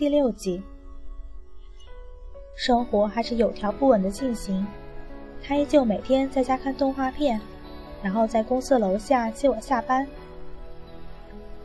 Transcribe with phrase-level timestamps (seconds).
[0.00, 0.62] 第六集。
[2.56, 4.66] 生活还是有条不紊的进行，
[5.42, 7.38] 他依旧每天在家看动画片，
[8.02, 10.08] 然后在公司楼下接我下班。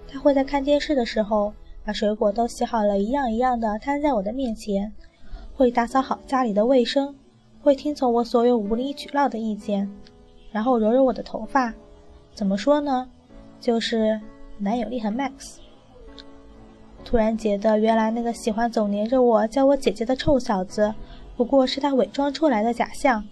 [0.09, 1.53] 他会在看电视的时候，
[1.85, 4.91] 把水果都洗好了，一样一样的摊在我的面前，
[5.55, 7.15] 会打扫好家里的卫生，
[7.61, 9.89] 会听从我所有无理取闹的意见，
[10.51, 11.73] 然后揉揉我的头发。
[12.33, 13.09] 怎么说呢？
[13.61, 14.19] 就是
[14.57, 15.59] 男友力很 max。
[17.05, 20.93] 突然觉得，原来那个喜欢总黏着我叫我姐姐的臭小子，
[21.37, 23.23] 不过是他伪装出来的假象。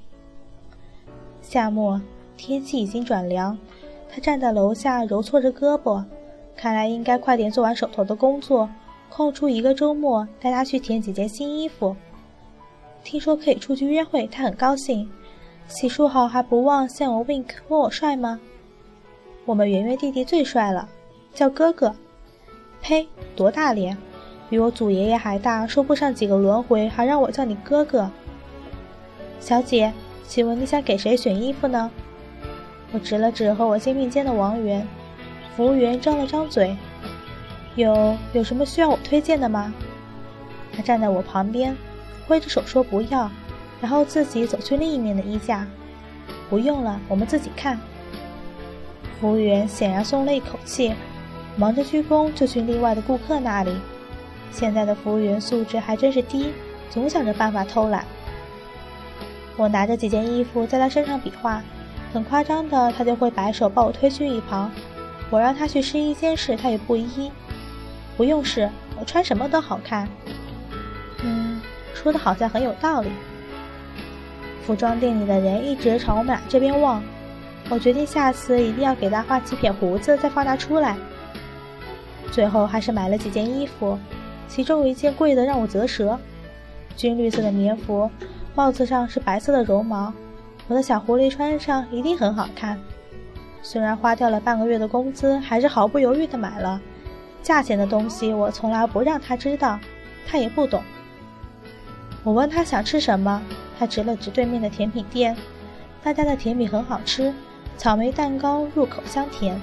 [1.41, 1.99] 夏末，
[2.37, 3.57] 天气已经转凉，
[4.09, 6.05] 他站在楼下揉搓着胳膊，
[6.55, 8.69] 看来应该快点做完手头的工作，
[9.09, 11.95] 空出一个周末带他去添几件新衣服。
[13.03, 15.09] 听说可以出去约会，他很高兴。
[15.67, 18.39] 洗漱好还不忘向我 wink，问我帅吗？
[19.45, 20.87] 我们圆圆弟弟最帅了，
[21.33, 21.95] 叫哥哥。
[22.83, 23.07] 呸！
[23.33, 23.97] 多大脸，
[24.49, 28.11] 比我祖爷爷还大，说不上几个轮回，还让我叫你哥哥。
[29.39, 29.93] 小姐，
[30.27, 31.89] 请问你想给谁选衣服呢？
[32.91, 34.85] 我指了指和我肩并肩的王源，
[35.55, 36.75] 服务员张了张嘴，
[37.75, 39.73] 有有什么需要我推荐的吗？
[40.75, 41.75] 他站在我旁边，
[42.27, 43.31] 挥着手说不要，
[43.79, 45.65] 然后自己走去另一面的衣架。
[46.49, 47.79] 不用了，我们自己看。
[49.21, 50.93] 服务员显然松了一口气。
[51.55, 53.75] 忙着鞠躬，就去另外的顾客那里。
[54.51, 56.51] 现在的服务员素质还真是低，
[56.89, 58.05] 总想着办法偷懒。
[59.55, 61.61] 我拿着几件衣服在他身上比划，
[62.11, 64.71] 很夸张的，他就会摆手把我推去一旁。
[65.29, 67.31] 我让他去试衣间试，他也不依。
[68.17, 70.07] 不用试，我穿什么都好看。
[71.23, 71.61] 嗯，
[71.93, 73.09] 说的好像很有道理。
[74.65, 77.03] 服装店里的人一直朝我们俩这边望，
[77.69, 80.95] 我决定下次一定要给他画几撇胡子，再放他出来。
[82.31, 83.97] 最后还是买了几件衣服，
[84.47, 86.19] 其中有一件贵的让我啧舌，
[86.95, 88.09] 军绿色的棉服，
[88.55, 90.13] 帽子上是白色的绒毛，
[90.67, 92.79] 我的小狐狸穿上一定很好看。
[93.61, 96.81] 虽然花掉了半个月的工资，还是毫不犹豫的买了。
[97.41, 99.79] 价钱的东西我从来不让他知道，
[100.27, 100.81] 他也不懂。
[102.23, 103.41] 我问他想吃什么，
[103.77, 105.35] 他指了指对面的甜品店，
[106.03, 107.33] 那家的甜品很好吃，
[107.77, 109.59] 草莓蛋糕入口香甜。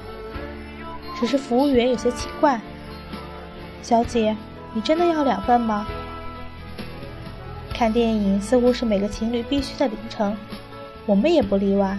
[1.20, 2.58] 只是服务员有些奇怪。
[3.82, 4.34] 小姐，
[4.72, 5.86] 你真的要两份吗？
[7.74, 10.34] 看电影似乎是每个情侣必须的流程，
[11.04, 11.98] 我们也不例外。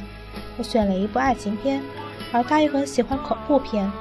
[0.57, 1.83] 我选了一部爱情片，
[2.31, 3.91] 而他又很喜欢恐怖片。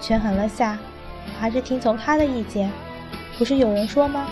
[0.00, 0.76] 权衡了下，
[1.26, 2.68] 我还是听从他的意见。
[3.38, 4.26] 不是有人说吗？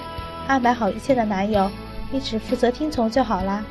[0.48, 1.70] 安排好一切的男友，
[2.10, 3.64] 你只负责听从就好啦。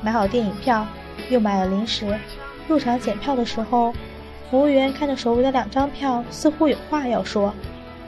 [0.00, 0.86] 买好电影票，
[1.30, 2.16] 又买了零食。
[2.68, 3.92] 入场检票的时候。
[4.50, 7.52] 服务员看着手里的两张票，似乎有话要说。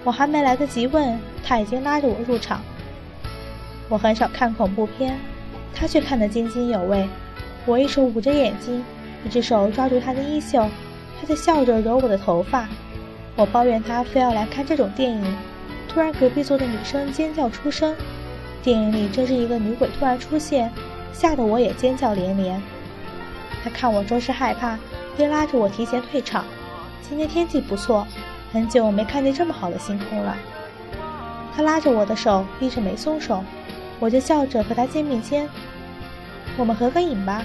[0.04, 2.62] 我还没来得及问，他已经拉着我入场。
[3.88, 5.18] 我很少看恐怖片，
[5.74, 7.08] 他却看得津津有味。
[7.66, 8.84] 我一手捂着眼睛，
[9.24, 10.68] 一只手抓住他的衣袖，
[11.20, 12.68] 他在笑着揉我的头发。
[13.34, 15.36] 我抱怨他非要来看这种电影。
[15.88, 17.94] 突然，隔壁座的女生尖叫出声。
[18.62, 20.70] 电影里真是一个女鬼突然出现，
[21.12, 22.62] 吓得我也尖叫连连。
[23.64, 24.78] 他看我着实害怕。
[25.18, 26.44] 便拉着我提前退场。
[27.02, 28.06] 今天天气不错，
[28.52, 30.36] 很久没看见这么好的星空了。
[31.54, 33.42] 他拉着我的手，一直没松手，
[33.98, 35.48] 我就笑着和他肩并肩。
[36.56, 37.44] 我们合个影吧。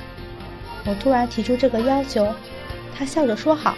[0.86, 2.28] 我突然提出这个要求，
[2.96, 3.74] 他笑着说好。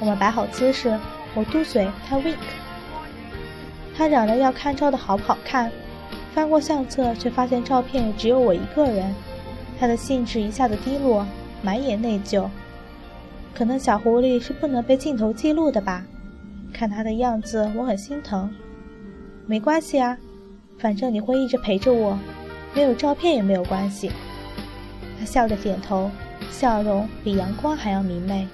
[0.00, 0.98] 我们摆好姿势，
[1.36, 2.34] 我嘟嘴，他 wink。
[3.96, 5.70] 他嚷着要看照的好不好看，
[6.34, 9.14] 翻过相册却发现照片只有我一个人，
[9.78, 11.24] 他的兴致一下子低落，
[11.62, 12.48] 满眼内疚。
[13.54, 16.04] 可能小狐狸是不能被镜头记录的吧？
[16.72, 18.50] 看它的样子，我很心疼。
[19.46, 20.16] 没关系啊，
[20.78, 22.18] 反正你会一直陪着我，
[22.74, 24.10] 没有照片也没有关系。
[25.18, 26.10] 他笑着点头，
[26.50, 28.48] 笑容比阳光还要明媚。